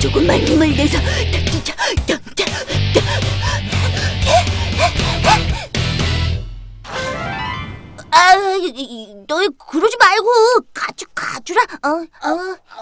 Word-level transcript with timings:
조금만 0.00 0.38
힘을 0.40 0.76
내서 0.76 0.98
아, 8.10 8.34
너희 9.26 9.48
그러지 9.68 9.96
말고 9.98 10.28
가주 10.72 11.04
가주라. 11.14 11.62
어, 11.84 11.88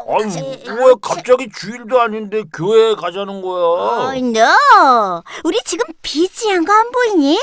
어. 0.06 0.18
아니 0.18 0.36
왜 0.66 0.94
갑자기 1.02 1.48
주일도 1.50 2.00
아닌데 2.00 2.44
교회에 2.52 2.94
가자는 2.94 3.42
거야? 3.42 3.62
어, 3.64 4.14
no. 4.16 5.22
우리 5.44 5.58
지금 5.64 5.84
비지한 6.02 6.64
거 6.64 6.72
안 6.72 6.90
보이니? 6.90 7.38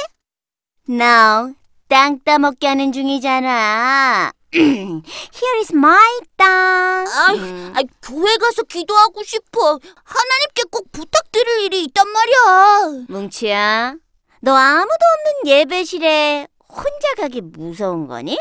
No. 0.89 1.53
땅 1.89 2.20
따먹게 2.23 2.67
하는 2.67 2.92
중이잖아. 2.94 4.31
Here 4.54 5.59
is 5.62 5.73
my 5.73 6.20
땅. 6.38 6.48
아, 7.08 7.82
교회 8.04 8.38
가서 8.38 8.62
기도하고 8.64 9.23
싶어. 9.23 9.80
하나님께 10.04 10.64
꼭 10.72 10.92
부탁드릴 10.92 11.62
일이 11.66 11.84
있단 11.86 12.08
말이야. 12.08 13.06
뭉치야, 13.10 13.95
너 14.42 14.56
아무도 14.56 14.92
없는 14.92 15.58
예배실에 15.58 16.48
혼자 16.70 17.16
가기 17.18 17.42
무서운 17.42 18.08
거니? 18.08 18.38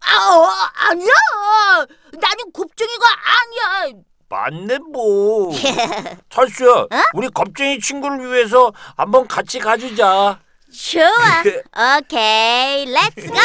아, 0.00 0.70
아니야. 0.74 1.12
나는 2.12 2.52
겁쟁이가 2.52 3.04
아니야. 3.24 3.92
맞네 4.28 4.78
뭐. 4.92 5.50
철수야, 6.30 6.86
우리 7.14 7.28
겁쟁이 7.30 7.80
친구를 7.80 8.32
위해서 8.32 8.72
한번 8.96 9.26
같이 9.26 9.58
가주자. 9.58 10.38
좋아. 10.72 11.08
오케이, 11.98 12.84
렛츠 12.86 13.26
고. 13.28 13.36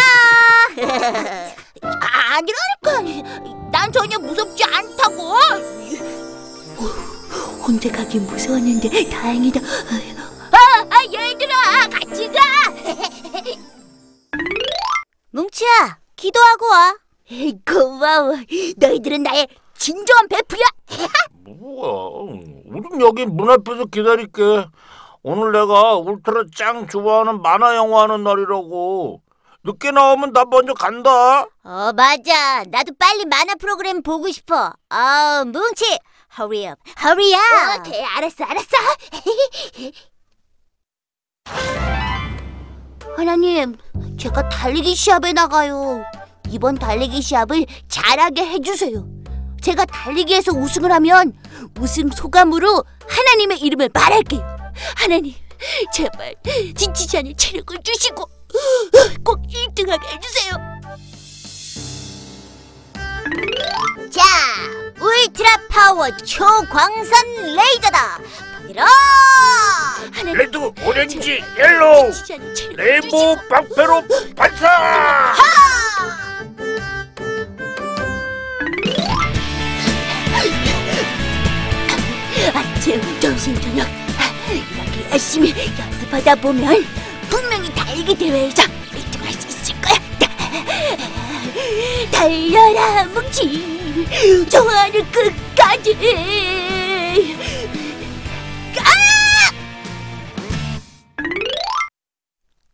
아니라니까. 1.81 3.31
난 3.71 3.91
전혀 3.91 4.17
무섭지 4.19 4.63
않다고. 4.63 5.33
혼자 7.65 7.91
가기 7.91 8.19
무서웠는데 8.19 9.09
다행이다. 9.09 9.59
아, 9.61 10.85
아 10.89 11.03
얘들아, 11.05 11.87
같이 11.89 12.27
가. 12.29 12.39
뭉치야, 15.31 15.99
기도하고 16.15 16.65
와. 16.67 16.95
고마워. 17.65 18.35
너희들은 18.77 19.23
나의 19.23 19.47
진정한 19.77 20.27
베프야. 20.27 20.65
뭐야? 21.45 22.41
우린 22.65 23.01
여기 23.01 23.25
문 23.25 23.49
앞에서 23.49 23.85
기다릴게. 23.85 24.65
오늘 25.23 25.51
내가 25.51 25.95
울트라 25.97 26.45
짱 26.55 26.87
좋아하는 26.87 27.41
만화 27.41 27.75
영화 27.75 28.03
하는 28.03 28.23
날이라고. 28.23 29.21
늦게 29.63 29.91
나오면 29.91 30.33
나 30.33 30.43
먼저 30.45 30.73
간다. 30.73 31.41
어 31.63 31.91
맞아. 31.95 32.63
나도 32.67 32.93
빨리 32.97 33.25
만화 33.25 33.53
프로그램 33.55 34.01
보고 34.01 34.29
싶어. 34.31 34.73
어 34.89 35.45
뭉치 35.45 35.99
hurry 36.39 36.71
up 36.71 36.79
hurry 36.99 37.33
up. 37.33 37.79
오케이 37.87 38.03
알았어 38.03 38.43
알았어. 38.45 38.77
하나님 43.15 43.75
제가 44.19 44.49
달리기 44.49 44.95
시합에 44.95 45.33
나가요. 45.33 46.03
이번 46.49 46.75
달리기 46.75 47.21
시합을 47.21 47.65
잘하게 47.87 48.45
해주세요. 48.45 49.05
제가 49.61 49.85
달리기에서 49.85 50.53
우승을 50.53 50.91
하면 50.91 51.33
우승 51.79 52.09
소감으로 52.09 52.83
하나님의 53.07 53.59
이름을 53.59 53.89
말할게요. 53.93 54.41
하나님 54.95 55.33
제발 55.93 56.33
지치지 56.75 57.17
않을 57.19 57.35
체력을 57.35 57.77
주시고 57.83 58.25
꼭 59.23 59.41
1등하게 59.47 60.03
해주세요. 60.15 60.53
자, 64.11 64.21
울트라 64.99 65.57
파워 65.69 66.09
초광선 66.17 67.55
레이저다. 67.55 68.19
받으라. 68.61 68.85
red, 70.33 70.57
orange, 70.85 71.43
yellow, 71.57 72.11
rainbow 72.75 73.35
방패로 73.49 74.03
발사! 74.35 75.33
아침, 82.53 83.01
점심, 83.19 83.59
저녁 83.61 83.87
이렇게 84.49 85.11
열심히 85.11 85.53
연습하다 85.79 86.35
보면 86.35 86.83
분명히 87.31 87.73
달리기 87.73 88.15
대회에서 88.15 88.61
1등할 88.63 89.31
수 89.41 89.47
있을 89.47 89.81
거야. 89.81 89.95
달려라 92.11 93.05
뭉치 93.05 94.45
좋아하는 94.49 95.11
끝까지. 95.11 95.97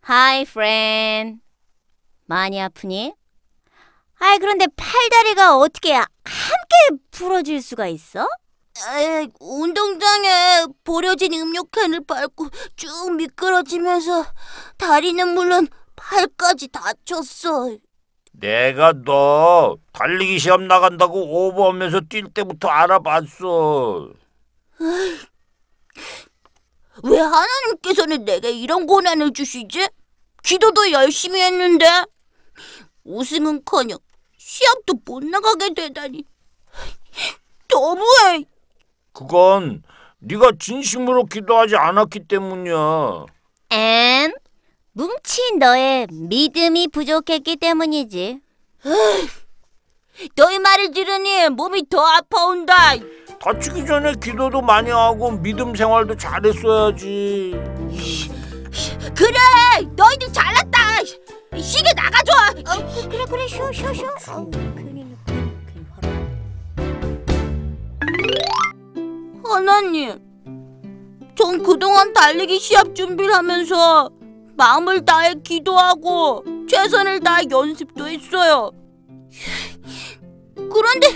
하이 0.01 0.45
프렌 0.45 1.41
많이 2.25 2.61
아프니? 2.61 3.13
아이 4.19 4.39
그런데 4.39 4.65
팔다리가 4.75 5.57
어떻게 5.57 5.93
함께 5.93 7.03
부러질 7.11 7.61
수가 7.61 7.87
있어? 7.87 8.27
에, 8.85 9.27
운동장에 9.39 10.65
버려진 10.83 11.33
음료캔을 11.33 12.05
밟고 12.05 12.49
쭉 12.75 13.15
미끄러지면서 13.15 14.25
다리는 14.77 15.33
물론 15.33 15.67
팔까지 15.95 16.67
다쳤어. 16.69 17.77
내가 18.33 18.93
너 19.03 19.77
달리기 19.93 20.37
시험 20.37 20.67
나간다고 20.67 21.47
오버하면서 21.47 22.01
뛸 22.01 22.31
때부터 22.33 22.67
알아봤어. 22.67 24.11
왜 27.03 27.19
하나님께서는 27.19 28.25
내게 28.25 28.51
이런 28.51 28.85
고난을 28.85 29.33
주시지? 29.33 29.87
기도도 30.43 30.91
열심히 30.91 31.41
했는데 31.41 31.85
우승은커녕 33.03 33.97
시합도 34.37 34.99
못 35.05 35.23
나가게 35.23 35.73
되다니 35.73 36.23
너무해. 37.69 38.45
그건 39.17 39.81
네가 40.19 40.51
진심으로 40.59 41.25
기도하지 41.25 41.75
않았기 41.75 42.27
때문이야. 42.27 43.25
앤 43.71 44.33
뭉치 44.93 45.55
너의 45.57 46.07
믿음이 46.11 46.89
부족했기 46.89 47.55
때문이지. 47.55 48.39
너희 50.35 50.59
말을 50.59 50.91
들으니 50.91 51.49
몸이 51.49 51.89
더 51.89 51.99
아파온다. 51.99 52.93
다치기 53.39 53.87
전에 53.87 54.13
기도도 54.21 54.61
많이 54.61 54.91
하고 54.91 55.31
믿음 55.31 55.75
생활도 55.75 56.15
잘했어야지. 56.15 57.53
그래, 59.15 59.37
너희들 59.95 60.31
잘났다. 60.31 60.79
시계 61.59 61.91
나가줘. 61.93 63.09
그래 63.09 63.25
그래 63.27 63.47
쉬어 63.47 63.71
쉬어 63.71 63.93
쉬어. 63.93 64.15
하나님, 69.53 70.19
전 71.35 71.61
그동안 71.63 72.13
달리기 72.13 72.59
시합 72.59 72.95
준비를 72.95 73.33
하면서 73.33 74.09
마음을 74.55 75.05
다해 75.05 75.35
기도하고 75.43 76.43
최선을 76.69 77.19
다해 77.19 77.43
연습도 77.49 78.07
했어요. 78.07 78.71
그런데 80.55 81.07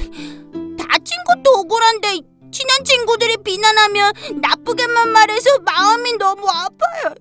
다친 0.78 1.18
것도 1.28 1.52
억울한데 1.60 2.20
친한 2.52 2.84
친구들이 2.84 3.38
비난하면 3.44 4.14
나쁘게만 4.42 5.10
말해서 5.12 5.60
마음이 5.60 6.18
너무 6.18 6.48
아파요. 6.48 7.16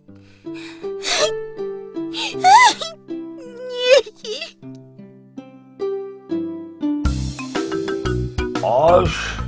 아이씨, 8.62 9.39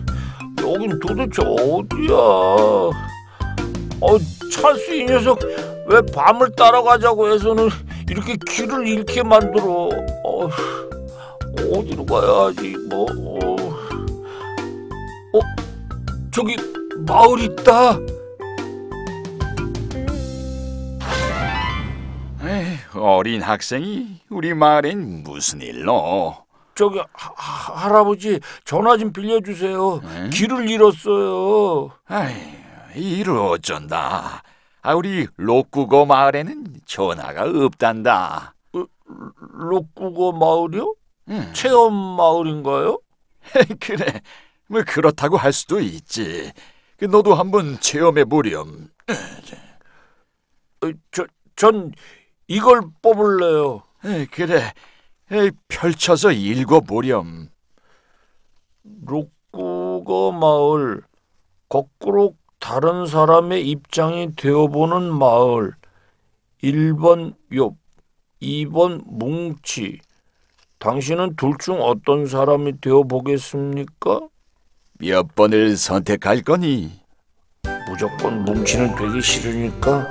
여긴 0.72 0.98
도대체 0.98 1.42
어디야? 1.42 2.14
어, 4.00 4.18
찰수 4.50 4.94
이 4.94 5.04
녀석 5.04 5.38
왜 5.86 6.00
밤을 6.14 6.52
따라가자고 6.52 7.30
해서는 7.32 7.68
이렇게 8.08 8.36
길을 8.48 8.86
잃게 8.86 9.22
만들어? 9.22 9.90
어, 10.24 10.48
어디로 11.74 12.06
가야지? 12.06 12.76
뭐? 12.88 13.06
어, 13.10 13.56
어 15.34 15.40
저기 16.32 16.56
마을 17.06 17.40
있다. 17.40 17.98
에이, 22.44 22.76
어린 22.94 23.42
학생이 23.42 24.20
우리 24.30 24.54
마을엔 24.54 25.22
무슨 25.22 25.60
일로? 25.60 26.41
저기 26.74 26.98
하, 26.98 27.06
하- 27.36 27.74
할아버지 27.84 28.40
전화 28.64 28.96
좀 28.96 29.12
빌려주세요. 29.12 30.00
응? 30.02 30.30
길을 30.30 30.68
잃었어요. 30.68 31.90
아이, 32.06 32.34
이를 32.94 33.36
어쩐다. 33.36 34.42
아, 34.82 34.94
우리 34.94 35.26
록구고 35.36 36.06
마을에는 36.06 36.80
전화가 36.86 37.44
없단다. 37.44 38.54
록구거 39.54 40.32
마을이요? 40.32 40.94
응. 41.28 41.52
체험 41.52 41.94
마을인가요? 41.94 42.98
그래, 43.80 44.20
뭐 44.68 44.82
그렇다고 44.86 45.36
할 45.36 45.52
수도 45.52 45.80
있지. 45.80 46.52
그 46.96 47.04
너도 47.04 47.34
한번 47.34 47.78
체험해 47.80 48.24
보렴. 48.24 48.88
어, 50.82 50.90
저, 51.10 51.26
전 51.56 51.92
이걸 52.48 52.80
뽑을래요. 53.02 53.82
그래, 54.30 54.72
펼쳐서 55.68 56.32
읽어보렴. 56.32 57.48
록구거 59.06 60.32
마을 60.32 61.02
거꾸로 61.68 62.34
다른 62.58 63.06
사람의 63.06 63.68
입장이 63.68 64.34
되어보는 64.36 65.12
마을 65.12 65.72
1번 66.62 67.34
욥 67.50 67.74
2번 68.40 69.02
뭉치 69.06 70.00
당신은 70.78 71.36
둘 71.36 71.56
중 71.58 71.80
어떤 71.80 72.26
사람이 72.26 72.80
되어보겠습니까? 72.80 74.20
몇 74.98 75.34
번을 75.34 75.76
선택할 75.76 76.42
거니? 76.42 77.00
무조건 77.88 78.44
뭉치는 78.44 78.94
되기 78.96 79.20
싫으니까 79.20 80.08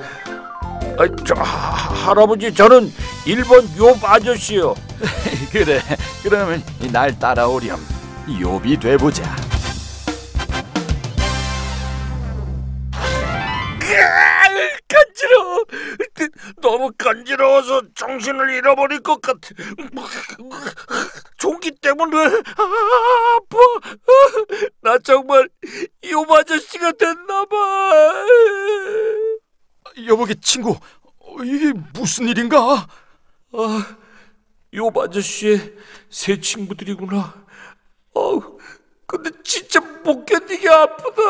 아, 0.97 1.15
저, 1.25 1.33
하, 1.35 1.43
할아버지 1.43 2.53
저는 2.53 2.89
1번 3.25 3.67
욥 3.75 4.03
아저씨요 4.03 4.73
그래, 5.51 5.81
그러면 6.23 6.63
날 6.91 7.17
따라오렴. 7.17 7.79
욥이 8.27 8.79
돼보자. 8.79 9.23
간지러워 14.87 15.65
너무 16.61 16.91
간지러워서 16.97 17.81
정신을 17.95 18.51
잃어버릴 18.51 18.99
것 19.01 19.21
같아 19.21 19.49
종기 21.37 21.71
때문에 21.71 22.17
아, 22.17 23.37
아파 23.37 23.57
나 24.81 24.97
정말 24.99 25.49
요 26.11 26.25
아저씨가 26.29 26.91
됐나봐 26.93 28.25
여보게 30.07 30.35
친구, 30.41 30.77
어, 31.19 31.43
이게 31.43 31.73
무슨 31.93 32.27
일인가? 32.27 32.87
아, 33.53 33.97
요 34.75 34.89
아저씨의 34.95 35.73
새 36.09 36.39
친구들이구나 36.39 37.45
어우 38.13 38.57
근데 39.05 39.29
진짜 39.43 39.79
못 39.81 40.25
견디게 40.25 40.69
아프다 40.69 41.21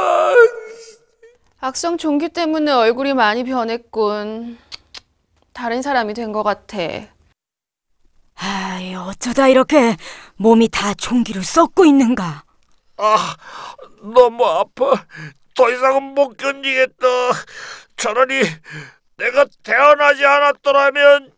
악성 1.59 1.97
종기 1.97 2.29
때문에 2.29 2.71
얼굴이 2.71 3.13
많이 3.13 3.43
변했군. 3.43 4.57
다른 5.53 5.81
사람이 5.83 6.15
된 6.15 6.31
것 6.31 6.41
같아. 6.41 6.77
아이, 8.33 8.95
어쩌다 8.95 9.47
이렇게 9.47 9.95
몸이 10.37 10.69
다 10.69 10.95
종기로 10.95 11.43
썩고 11.43 11.85
있는가? 11.85 12.43
아, 12.97 13.35
너무 14.01 14.43
아파. 14.43 15.05
더 15.53 15.69
이상은 15.69 16.15
못 16.15 16.35
견디겠다. 16.37 17.05
차라리 17.95 18.41
내가 19.17 19.45
태어나지 19.61 20.25
않았더라면, 20.25 21.31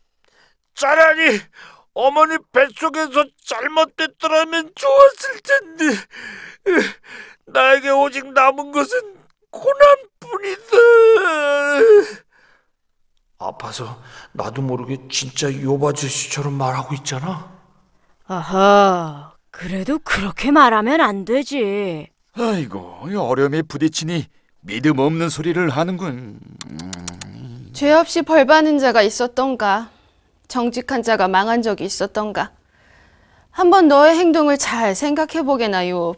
차라리 0.76 1.40
어머니 1.94 2.38
뱃속에서 2.52 3.26
잘못됐더라면 3.46 4.72
좋았을 4.76 5.40
텐데, 5.44 5.86
으, 6.68 6.82
나에게 7.46 7.90
오직 7.92 8.32
남은 8.34 8.72
것은 8.72 9.16
고난뿐이다. 9.52 10.78
아파서 13.38 14.02
나도 14.32 14.62
모르게 14.62 15.08
진짜 15.10 15.54
요 15.62 15.78
아저씨처럼 15.86 16.54
말하고 16.54 16.96
있잖아. 16.96 17.52
아하, 18.26 19.34
그래도 19.52 20.00
그렇게 20.00 20.50
말하면 20.50 21.02
안 21.02 21.26
되지. 21.26 22.10
아이고, 22.36 23.08
이 23.10 23.16
어려움에 23.16 23.62
부딪히니 23.62 24.26
믿음 24.62 24.98
없는 24.98 25.30
소리를 25.30 25.70
하는군. 25.70 26.40
죄 27.74 27.92
없이 27.92 28.22
벌 28.22 28.46
받는 28.46 28.80
자가 28.80 29.02
있었던가? 29.02 29.90
정직한 30.54 31.02
자가 31.02 31.28
망한 31.28 31.64
적이 31.64 31.86
있었던가? 31.86 32.52
한번 33.50 33.88
너의 33.88 34.16
행동을 34.16 34.60
잘 34.60 34.94
생각해 34.94 35.42
보게나 35.42 35.90
요. 35.90 36.14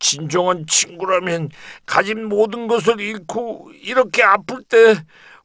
진정한 0.00 0.66
친구라면 0.66 1.50
가진 1.86 2.28
모든 2.28 2.66
것을 2.66 2.98
잃고 3.00 3.70
이렇게 3.84 4.24
아플 4.24 4.64
때 4.64 4.96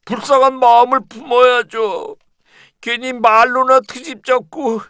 불쌍한 0.04 0.58
마음을 0.58 0.98
품어야죠. 1.08 2.16
괜히 2.80 3.12
말로나 3.12 3.82
트집 3.86 4.24
잡고 4.24 4.80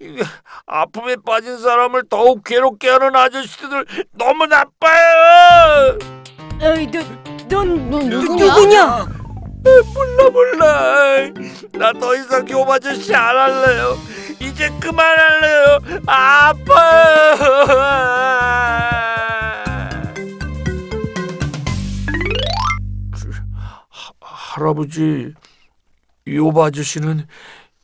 이 0.00 0.16
아픔에 0.64 1.16
빠진 1.16 1.58
사람을 1.58 2.04
더욱 2.08 2.42
괴롭게 2.42 2.88
하는 2.88 3.14
아저씨들 3.14 3.84
너무 4.12 4.46
나빠요. 4.46 5.98
에이, 6.62 6.90
너, 6.90 7.00
넌, 7.50 7.90
넌 7.90 8.08
누, 8.08 8.22
누구냐? 8.22 9.21
몰라 9.94 10.30
몰라. 10.30 11.30
나 11.72 11.92
더 11.92 12.14
이상 12.16 12.44
교아저씨 12.44 13.14
안 13.14 13.36
할래요. 13.36 13.96
이제 14.40 14.68
그만할래요. 14.80 15.78
아파. 16.06 16.72
하- 23.88 24.12
할아버지, 24.20 25.32
요 26.28 26.50
아저씨는 26.62 27.26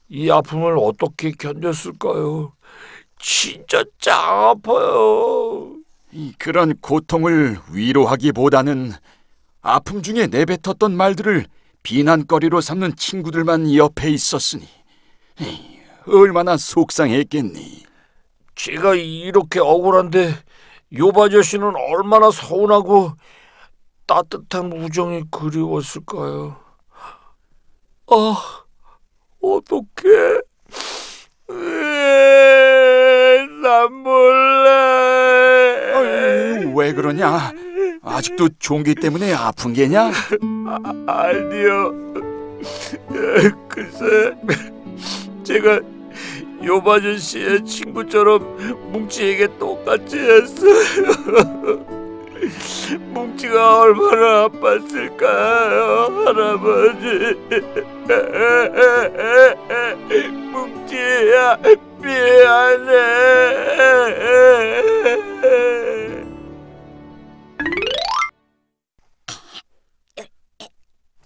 이 0.09 0.31
아픔을 0.31 0.77
어떻게 0.79 1.31
견뎠을까요? 1.33 2.53
진짜 3.21 3.85
짱 4.01 4.15
아파요. 4.51 5.75
이 6.13 6.33
그런 6.39 6.75
고통을 6.81 7.59
위로하기보다는 7.73 8.93
아픔 9.61 10.03
중에 10.03 10.29
내뱉었던 10.29 10.97
말들을 10.97 11.47
비난거리로 11.89 12.61
삼는 12.61 12.97
친구들만 12.97 13.75
옆에 13.75 14.11
있었으니 14.11 14.69
에이, 15.41 15.81
얼마나 16.07 16.59
속상했겠니. 16.59 17.87
제가 18.55 18.95
이렇게 18.95 19.59
억울한데 19.59 20.35
요 20.99 21.13
아저씨는 21.17 21.73
얼마나 21.75 22.31
서운하고 22.31 23.13
따뜻한 24.07 24.71
우정이 24.71 25.23
그리웠을까요? 25.31 26.61
아, 28.11 28.65
어떡해. 29.41 30.43
으에, 31.51 33.47
난 33.63 33.93
몰라. 33.95 34.71
어이, 35.97 36.71
왜 36.77 36.93
그러냐? 36.93 37.51
아직도 38.09 38.49
종기 38.59 38.95
때문에 38.95 39.33
아픈 39.35 39.73
게냐? 39.73 40.11
아니요. 41.07 41.93
글쎄, 43.69 44.35
제가 45.45 45.81
요 46.65 46.83
아저씨의 46.85 47.65
친구처럼 47.65 48.91
뭉치에게 48.93 49.59
똑같이 49.59 50.19
했어요. 50.19 51.85
뭉치가 53.11 53.81
얼마나 53.81 54.49
아팠을까요, 54.49 56.25
할아버지? 56.25 57.37
뭉치야, 60.51 61.59
미안해. 62.01 62.93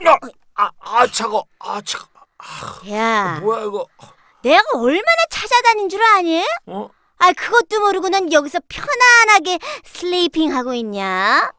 아, 0.06 0.18
아, 0.54 0.70
아 0.80 1.06
차가, 1.06 1.42
아 1.58 1.80
차가. 1.82 2.06
야, 2.90 3.38
뭐야 3.40 3.64
이거? 3.64 3.86
내가 4.42 4.62
얼마나 4.74 5.24
찾아다닌 5.30 5.88
줄 5.88 6.02
아니? 6.02 6.44
어? 6.66 6.88
아, 7.18 7.32
그것도 7.32 7.80
모르고 7.80 8.08
넌 8.08 8.32
여기서 8.32 8.58
편안하게 8.68 9.58
sleeping 9.84 10.52
하고 10.54 10.74
있냐? 10.74 11.52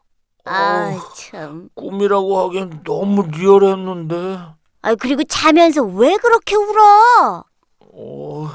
아, 0.44 0.90
어우. 0.92 1.14
참. 1.16 1.68
꿈이라고 1.74 2.38
하기엔 2.40 2.82
너무 2.84 3.26
리얼했는데. 3.26 4.38
아, 4.82 4.94
그리고 4.96 5.24
자면서 5.24 5.82
왜 5.82 6.16
그렇게 6.18 6.54
울어? 6.56 7.44
어, 7.80 8.50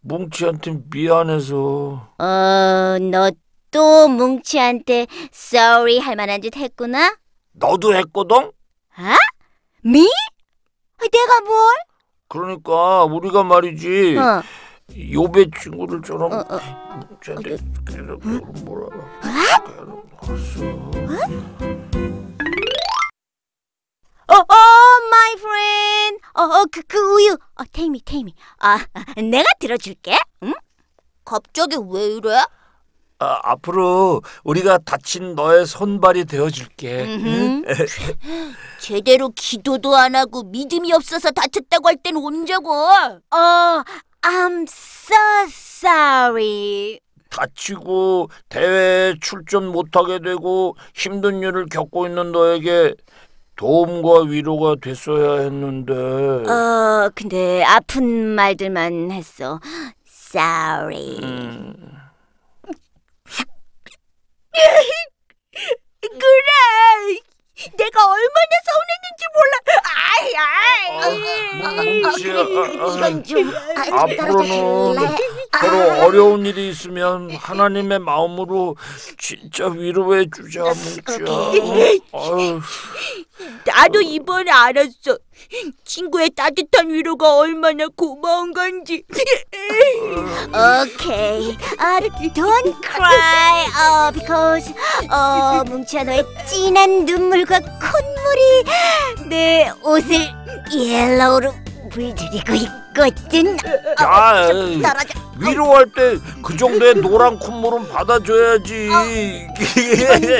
뭉치한테 0.00 0.78
미안해서. 0.90 2.14
어, 2.18 2.98
너 3.10 3.30
또 3.70 4.08
뭉치한테 4.08 5.06
sorry 5.32 5.98
할 5.98 6.16
만한 6.16 6.40
짓 6.40 6.56
했구나? 6.56 7.16
너도 7.52 7.94
했거든? 7.96 8.50
아? 8.98 9.16
미? 9.82 10.10
내가 11.00 11.40
뭘? 11.42 11.76
그러니까 12.28 13.04
우리가 13.04 13.44
말이지 13.44 14.16
어. 14.18 14.42
요배 15.12 15.50
친구들처럼 15.60 16.32
어, 16.32 16.36
어. 16.38 17.00
쟤들 17.24 17.58
걔들 17.86 18.16
뭐라 18.64 18.88
어, 24.30 24.34
어, 24.34 24.54
my 25.06 25.32
friend. 25.38 26.20
어, 26.34 26.42
어, 26.42 26.64
그, 26.70 26.82
그 26.82 26.98
우유. 26.98 27.32
어, 27.32 27.64
테이미, 27.72 28.02
테이미. 28.04 28.34
아, 28.58 28.78
내가 29.16 29.48
들어줄게. 29.58 30.18
응? 30.42 30.52
갑자기 31.24 31.76
왜 31.90 32.08
이래? 32.08 32.44
아, 33.20 33.40
앞으로 33.42 34.22
우리가 34.44 34.78
다친 34.78 35.34
너의 35.34 35.66
손발이 35.66 36.24
되어줄게. 36.26 37.18
제대로 38.80 39.30
기도도 39.34 39.96
안 39.96 40.14
하고 40.14 40.44
믿음이 40.44 40.92
없어서 40.92 41.30
다쳤다고 41.32 41.88
할땐 41.88 42.16
언제고? 42.16 42.70
어, 42.72 43.82
I'm 44.22 44.62
so 44.68 45.16
sorry. 45.48 47.00
다치고 47.30 48.30
대회에 48.48 49.14
출전 49.20 49.66
못하게 49.66 50.20
되고 50.20 50.76
힘든 50.94 51.42
일을 51.42 51.66
겪고 51.66 52.06
있는 52.06 52.32
너에게 52.32 52.94
도움과 53.56 54.22
위로가 54.22 54.76
됐어야 54.80 55.42
했는데 55.42 55.92
어, 55.92 57.10
근데 57.14 57.64
아픈 57.64 58.34
말들만 58.36 59.10
했어. 59.10 59.60
Sorry. 60.06 61.18
음, 61.22 61.74
그래. 66.00 67.20
내가 67.76 68.04
얼마나 68.06 68.54
서운했는지 68.64 69.24
몰라. 69.34 69.57
뭉치야, 72.02 72.38
아, 72.40 72.44
아. 72.44 72.96
이건 72.96 73.24
좀 73.24 73.50
아, 73.50 74.02
앞으로는 74.02 74.96
서로 75.60 76.06
어려운 76.06 76.46
일이 76.46 76.68
있으면 76.68 77.30
하나님의 77.30 77.98
마음으로 78.00 78.76
진짜 79.18 79.66
위로해 79.68 80.26
주자 80.34 80.62
뭉치야. 80.62 81.26
나도 83.64 84.00
이번에 84.00 84.50
알았어. 84.50 85.18
친구의 85.84 86.30
따뜻한 86.30 86.90
위로가 86.90 87.36
얼마나 87.36 87.86
고마운 87.88 88.52
건지. 88.52 89.04
오케이. 90.48 91.56
아, 91.78 92.00
don't 92.00 92.74
cry. 92.82 93.66
어, 93.78 94.10
because 94.12 94.74
어, 95.10 95.62
뭉치야 95.64 96.04
너의 96.04 96.24
진한 96.46 97.04
눈물과 97.04 97.60
콧물이 97.60 98.64
내 99.28 99.70
옷을 99.82 100.16
옐로우로 100.72 101.52
물들이고 101.94 102.54
있거든. 102.54 103.56
야, 104.02 104.46
좀 104.48 104.82
떨어져. 104.82 105.18
위로할 105.38 105.86
때 105.94 106.16
그 106.42 106.56
정도의 106.56 106.94
노란 106.96 107.38
콧물은 107.38 107.88
받아줘야지. 107.90 108.88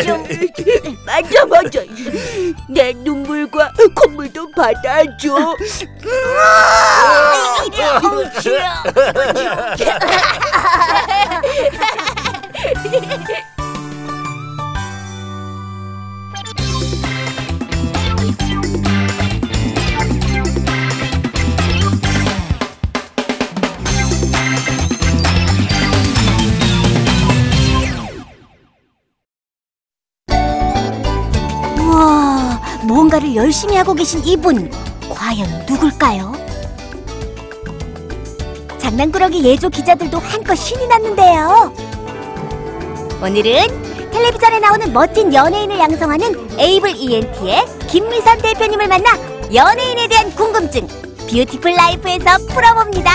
좀 0.06 0.24
맞아 1.04 1.44
맞아. 1.46 1.80
내 2.68 2.92
눈물과 2.94 3.72
콧물도 3.94 4.50
받아줘. 4.52 5.54
뭉치야. 8.02 8.82
열심히 33.48 33.76
하고 33.76 33.94
계신 33.94 34.22
이분 34.26 34.70
과연 35.08 35.64
누굴까요? 35.66 36.34
장난꾸러기 38.76 39.42
예조 39.42 39.70
기자들도 39.70 40.18
한껏 40.18 40.54
신이 40.54 40.86
났는데요. 40.86 41.72
오늘은 43.22 44.10
텔레비전에 44.10 44.58
나오는 44.58 44.92
멋진 44.92 45.32
연예인을 45.32 45.78
양성하는 45.78 46.58
에이블 46.58 46.94
ENT의 46.94 47.64
김미선 47.88 48.36
대표님을 48.36 48.86
만나 48.86 49.12
연예인에 49.54 50.08
대한 50.08 50.30
궁금증 50.32 50.86
뷰티풀 51.30 51.72
라이프에서 51.72 52.36
풀어봅니다. 52.50 53.10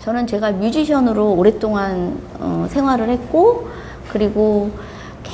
저는 0.00 0.26
제가 0.26 0.50
뮤지션으로 0.50 1.30
오랫동안 1.34 2.20
어, 2.40 2.66
생활을 2.68 3.08
했고 3.08 3.68
그리고 4.08 4.72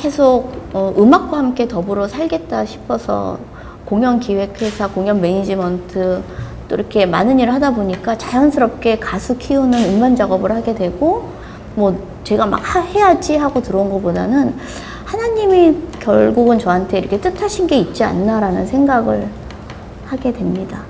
계속 0.00 0.52
어, 0.72 0.94
음악과 0.96 1.38
함께 1.38 1.66
더불어 1.66 2.06
살겠다 2.06 2.64
싶어서 2.64 3.38
공연 3.84 4.20
기획회사, 4.20 4.86
공연 4.88 5.20
매니지먼트 5.20 6.22
또 6.68 6.74
이렇게 6.74 7.04
많은 7.06 7.40
일을 7.40 7.52
하다 7.54 7.72
보니까 7.72 8.16
자연스럽게 8.16 8.98
가수 8.98 9.36
키우는 9.38 9.76
음반 9.94 10.14
작업을 10.14 10.52
하게 10.52 10.74
되고 10.74 11.28
뭐 11.74 11.98
제가 12.22 12.46
막 12.46 12.60
하- 12.62 12.80
해야지 12.80 13.36
하고 13.36 13.60
들어온 13.62 13.90
것보다는 13.90 14.54
하나님이 15.04 15.76
결국은 16.00 16.58
저한테 16.58 16.98
이렇게 16.98 17.18
뜻하신 17.18 17.66
게 17.66 17.76
있지 17.78 18.04
않나라는 18.04 18.66
생각을 18.66 19.26
하게 20.06 20.32
됩니다. 20.32 20.82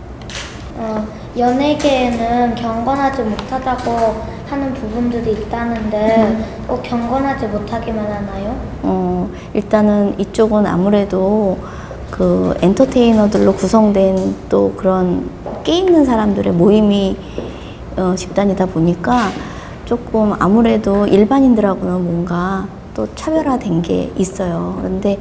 어, 0.78 1.04
연예계에는 1.36 2.54
경건하지 2.54 3.22
못하다고 3.22 4.22
하는 4.48 4.72
부분들이 4.74 5.32
있다는데 5.32 6.38
꼭 6.66 6.82
경건하지 6.82 7.46
못하기만 7.48 8.06
하나요? 8.06 8.56
어, 8.82 9.28
일단은 9.52 10.18
이쪽은 10.18 10.66
아무래도 10.66 11.58
그 12.10 12.54
엔터테이너들로 12.62 13.54
구성된 13.54 14.36
또 14.48 14.72
그런 14.76 15.28
깨 15.64 15.72
있는 15.78 16.04
사람들의 16.04 16.52
모임이 16.52 17.16
어, 17.96 18.14
집단이다 18.16 18.66
보니까 18.66 19.28
조금 19.84 20.34
아무래도 20.38 21.06
일반인들하고는 21.06 22.04
뭔가 22.04 22.66
또 22.94 23.06
차별화된 23.14 23.82
게 23.82 24.12
있어요. 24.16 24.76
그런데 24.78 25.18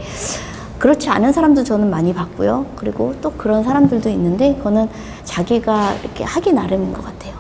그렇지 0.79 1.09
않은 1.09 1.33
사람도 1.33 1.63
저는 1.63 1.89
많이 1.89 2.13
봤고요. 2.13 2.65
그리고 2.75 3.15
또 3.21 3.31
그런 3.31 3.63
사람들도 3.63 4.09
있는데 4.09 4.55
그거는 4.55 4.87
자기가 5.23 5.95
이렇게 6.03 6.23
하기 6.23 6.53
나름인 6.53 6.93
것 6.93 7.03
같아요. 7.03 7.33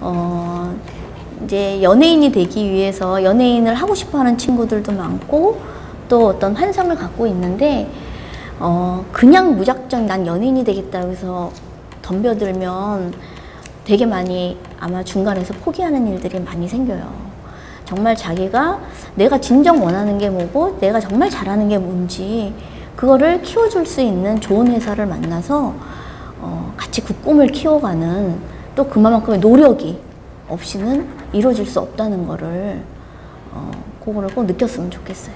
어, 0.00 0.74
이제 1.44 1.80
연예인이 1.82 2.32
되기 2.32 2.70
위해서 2.70 3.22
연예인을 3.22 3.74
하고 3.74 3.94
싶어 3.94 4.18
하는 4.18 4.36
친구들도 4.36 4.92
많고 4.92 5.60
또 6.08 6.26
어떤 6.26 6.54
환상을 6.54 6.94
갖고 6.96 7.26
있는데 7.28 7.88
어, 8.58 9.04
그냥 9.12 9.56
무작정 9.56 10.06
난 10.06 10.26
연예인이 10.26 10.64
되겠다고 10.64 11.10
해서 11.10 11.50
덤벼들면 12.02 13.14
되게 13.84 14.06
많이 14.06 14.56
아마 14.78 15.02
중간에서 15.02 15.54
포기하는 15.54 16.06
일들이 16.08 16.40
많이 16.40 16.68
생겨요. 16.68 17.32
정말 17.84 18.16
자기가 18.16 18.80
내가 19.14 19.40
진정 19.40 19.82
원하는 19.84 20.18
게 20.18 20.30
뭐고 20.30 20.78
내가 20.80 20.98
정말 21.00 21.28
잘하는 21.28 21.68
게 21.68 21.78
뭔지 21.78 22.52
그거를 22.96 23.42
키워줄 23.42 23.86
수 23.86 24.00
있는 24.00 24.40
좋은 24.40 24.68
회사를 24.68 25.06
만나서 25.06 25.74
어, 26.40 26.74
같이 26.76 27.00
그 27.02 27.14
꿈을 27.22 27.46
키워가는 27.48 28.38
또 28.74 28.86
그만큼의 28.86 29.38
노력이 29.40 29.98
없이는 30.48 31.08
이루어질 31.32 31.66
수 31.66 31.80
없다는 31.80 32.26
거를 32.26 32.82
어, 33.52 33.70
그거를 34.04 34.28
꼭 34.34 34.44
느꼈으면 34.46 34.90
좋겠어요. 34.90 35.34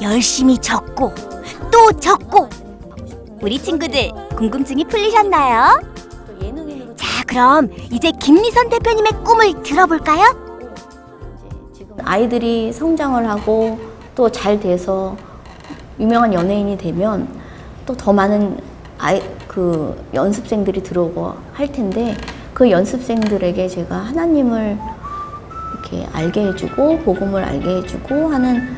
열심히 0.00 0.56
적고 0.58 1.12
또 1.72 1.92
적고 1.98 2.48
우리 3.40 3.58
친구들 3.60 4.10
궁금증이 4.36 4.84
풀리셨나요? 4.84 5.80
자 6.96 7.06
그럼 7.26 7.68
이제 7.92 8.10
김미선 8.12 8.68
대표님의 8.68 9.12
꿈을 9.24 9.62
들어볼까요? 9.62 10.24
아이들이 12.04 12.72
성장을 12.72 13.28
하고 13.28 13.78
또 14.14 14.28
잘 14.30 14.58
돼서 14.58 15.16
유명한 16.00 16.32
연예인이 16.32 16.76
되면 16.78 17.28
또 17.86 17.94
더 17.94 18.12
많은 18.12 18.58
아이 18.98 19.22
그 19.46 19.96
연습생들이 20.14 20.82
들어오고 20.82 21.34
할 21.52 21.72
텐데 21.72 22.16
그 22.52 22.70
연습생들에게 22.70 23.66
제가 23.68 23.96
하나님을 23.96 24.76
이렇게 25.72 26.06
알게 26.12 26.48
해주고 26.48 26.98
복음을 27.00 27.42
알게 27.44 27.76
해주고 27.78 28.28
하는 28.28 28.76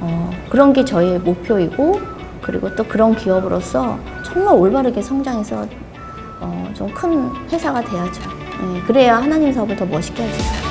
어, 0.00 0.30
그런 0.48 0.72
게 0.72 0.84
저의 0.84 1.18
목표이고 1.18 2.00
그리고 2.40 2.74
또 2.76 2.84
그런 2.84 3.14
기업으로서 3.16 3.98
정말 4.24 4.54
올바르게 4.54 5.02
성장해서 5.02 5.66
어, 6.40 6.70
좀 6.74 6.88
큰 6.94 7.30
회사가 7.50 7.80
돼야죠. 7.82 8.22
예, 8.76 8.80
그래야 8.82 9.16
하나님 9.18 9.52
사업을 9.52 9.76
더 9.76 9.84
멋있게 9.84 10.22
할수 10.22 10.67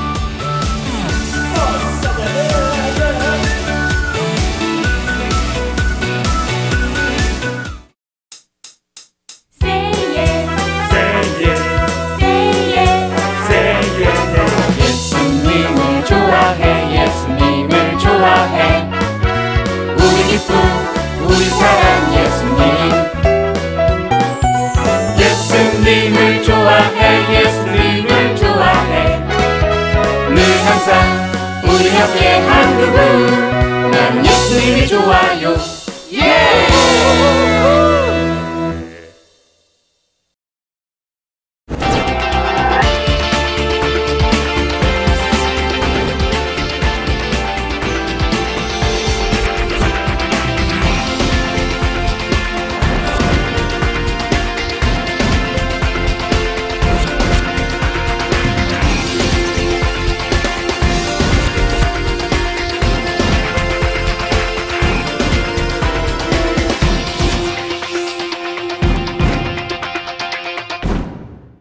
나는 33.91 34.25
예수님이 34.25 34.87
좋아요. 34.87 35.53
예 35.53 35.76